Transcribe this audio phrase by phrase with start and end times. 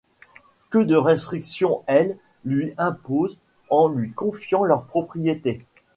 [0.71, 3.37] Que de restrictions elles lui imposent
[3.69, 5.63] en lui confiant leur propriété!